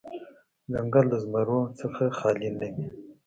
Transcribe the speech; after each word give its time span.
ـ 0.37 0.71
ځنګل 0.73 1.05
د 1.09 1.13
زمرو 1.23 1.59
نه 1.95 2.07
خالې 2.17 2.49
نه 2.59 2.67
وي. 2.73 2.85